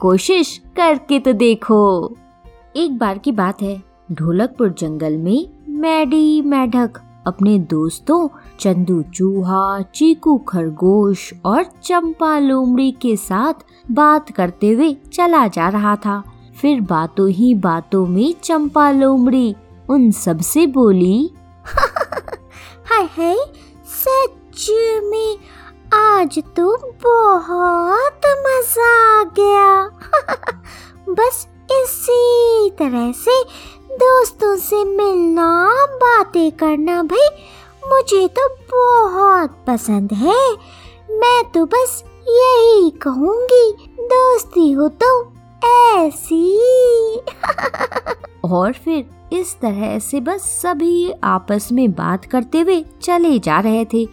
[0.00, 2.12] कोशिश करके तो देखो।
[2.76, 3.82] एक बार की बात है,
[4.12, 6.90] ढोलकपुर जंगल में मैडी, मैढक,
[7.26, 8.28] अपने दोस्तों
[8.60, 13.54] चंदू चूहा, चीकू खरगोश और चंपा लोमड़ी के साथ
[13.90, 16.22] बात करते हुए चला जा रहा था।
[16.60, 19.54] फिर बातों ही बातों में चंपा लोमड़ी
[19.88, 21.30] उन सबसे बोली,
[22.90, 23.36] हाय हाय,
[23.86, 24.66] सच
[25.04, 25.36] में
[25.94, 28.19] आज तो बहुत
[28.50, 29.84] मज़ा आ गया।
[31.08, 33.42] बस इसी तरह से
[33.92, 37.28] दोस्तों से मिलना, बातें करना भाई
[37.88, 40.52] मुझे तो बहुत पसंद है।
[41.10, 45.32] मैं तो बस यही कहूँगी, दोस्ती हो तो
[45.98, 46.56] ऐसी।
[48.44, 53.84] और फिर इस तरह से बस सभी आपस में बात करते हुए चले जा रहे
[53.84, 54.06] थे।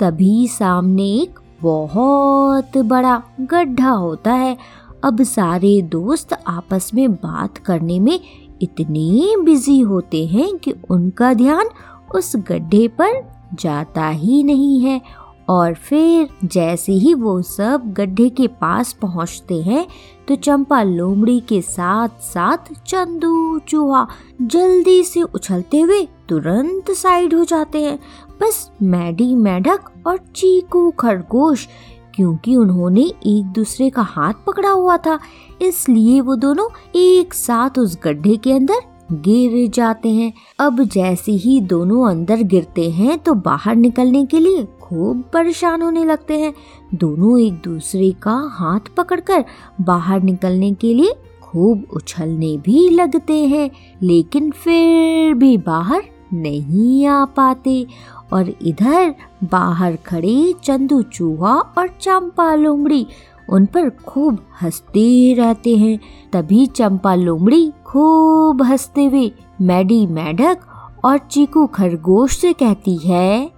[0.00, 4.56] तभी सामने एक बहुत बड़ा गड्ढा होता है।
[5.04, 8.18] अब सारे दोस्त आपस में बात करने में
[8.62, 11.68] इतने बिज़ी होते हैं कि उनका ध्यान
[12.14, 13.22] उस गड्ढे पर
[13.60, 15.00] जाता ही नहीं है।
[15.48, 19.86] और फिर जैसे ही वो सब गड्ढे के पास पहुँचते हैं
[20.28, 24.06] तो चंपा लोमड़ी के साथ साथ चंदू चूहा
[24.42, 27.98] जल्दी से उछलते हुए तुरंत साइड हो जाते हैं।
[28.40, 31.66] बस मैडी, मैडक और चीकू खरगोश,
[32.14, 35.18] क्योंकि उन्होंने एक दूसरे का हाथ पकड़ा हुआ था,
[35.62, 38.80] इसलिए वो दोनों एक साथ उस गड्ढे के अंदर
[39.12, 44.64] गिर जाते हैं। अब जैसे ही दोनों अंदर गिरते हैं तो बाहर निकलने के लिए
[44.82, 46.52] खूब परेशान होने लगते हैं।
[46.94, 49.44] दोनों एक दूसरे का हाथ पकड़कर
[49.80, 53.70] बाहर निकलने के लिए खूब उछलने भी लगते हैं,
[54.02, 56.02] लेकिन फिर भी बाहर
[56.42, 57.86] नहीं आ पाते
[58.32, 59.14] और इधर
[59.44, 63.06] बाहर खड़े चंदू चूहा और चंपा लोमड़ी
[63.50, 65.98] उन पर खूब हँसते रहते हैं।
[66.32, 70.60] तभी चंपा लोमड़ी खूब हँसते हुए मैडी मैडक
[71.04, 73.52] और चीकू खरगोश से कहती है,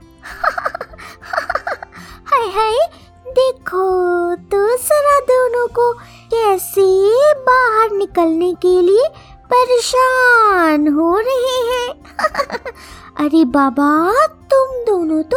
[2.26, 2.78] हाय हाय,
[3.28, 3.84] देखो
[4.34, 5.92] तो जरा दोनों को
[6.34, 6.84] कैसे
[7.42, 9.08] बाहर निकलने के लिए
[9.52, 12.16] परेशान हो रहे हैं।
[13.26, 15.36] अरे बाबा, तुम दोनों तो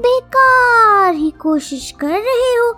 [0.00, 2.72] बेकार ही कोशिश कर रहे हो।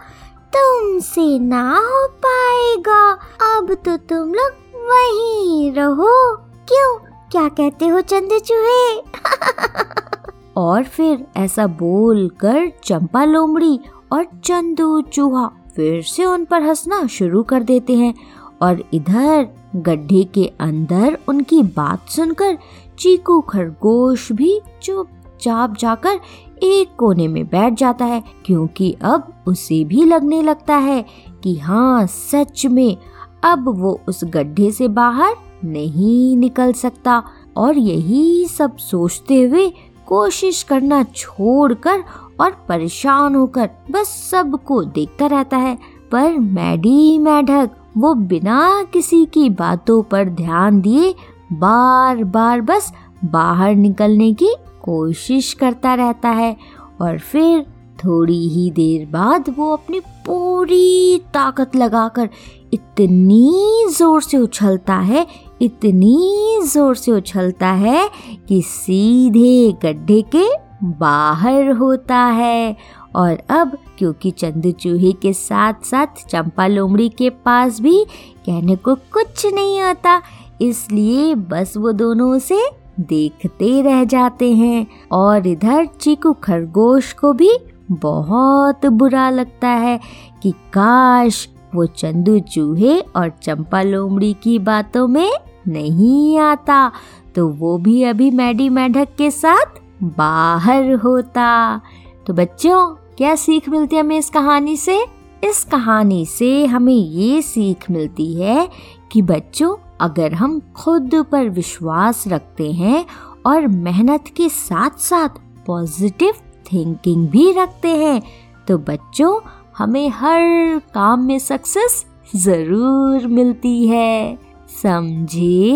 [0.56, 3.10] तुमसे ना हो पाएगा।
[3.56, 6.98] अब तो तुम लोग वहीं रहो। क्यों?
[7.30, 8.96] क्या कहते हो चंदे चूहे?
[10.56, 13.80] और फिर ऐसा बोल कर चंपा लोमड़ी
[14.12, 18.14] और चंदू चूहा फिर से उन पर हंसना शुरू कर देते हैं।
[18.62, 22.58] और इधर गड्ढे के अंदर उनकी बात सुनकर
[22.98, 26.20] चीकू खरगोश भी चुपचाप जाकर
[26.62, 31.04] एक कोने में बैठ जाता है, क्योंकि अब उसे भी लगने लगता है
[31.42, 32.96] कि हाँ सच में
[33.44, 37.22] अब वो उस गड्ढे से बाहर नहीं निकल सकता।
[37.56, 39.68] और यही सब सोचते हुए
[40.06, 42.02] कोशिश करना छोड़कर
[42.40, 45.78] और परेशान होकर बस सबको देखता रहता है।
[46.12, 51.14] पर मैडी, मैढक वो बिना किसी की बातों पर ध्यान दिए
[51.52, 52.92] बार बार बस
[53.24, 56.56] बाहर निकलने की कोशिश करता रहता है
[57.00, 57.66] और फिर
[58.04, 62.28] थोड़ी ही देर बाद वो अपनी पूरी ताकत लगाकर
[62.72, 65.26] इतनी ज़ोर से उछलता है,
[65.62, 68.10] इतनी ज़ोर से उछलता है
[68.48, 72.76] कि सीधे गड्ढे के बाहर होता है
[73.14, 78.04] और अब, क्योंकि चंदू चूहे के साथ साथ चंपा लोमड़ी के पास भी
[78.46, 80.20] कहने को कुछ नहीं आता,
[80.60, 82.60] इसलिए बस वो दोनों उसे
[83.00, 87.58] देखते रह जाते हैं। और इधर चीकू खरगोश को भी
[87.90, 89.98] बहुत बुरा लगता है
[90.42, 95.30] कि काश वो चंदू चूहे और चंपा लोमड़ी की बातों में
[95.68, 96.90] नहीं आता
[97.34, 101.80] तो वो भी अभी मैडी मैढक के साथ बाहर होता।
[102.26, 102.86] तो बच्चों
[103.18, 104.96] क्या सीख मिलती है हमें इस कहानी से?
[105.44, 108.68] इस कहानी से हमें ये सीख मिलती है
[109.12, 113.04] कि बच्चों, अगर हम खुद पर विश्वास रखते हैं
[113.46, 116.34] और मेहनत के साथ साथ पॉजिटिव
[116.72, 118.22] थिंकिंग भी रखते हैं
[118.68, 119.40] तो बच्चों,
[119.78, 122.04] हमें हर काम में सक्सेस
[122.36, 124.38] ज़रूर मिलती है।
[124.82, 125.74] समझे?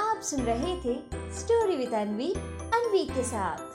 [0.00, 0.96] आप सुन रहे थे
[1.40, 3.71] स्टोरी विद अनवी अनवी के साथ।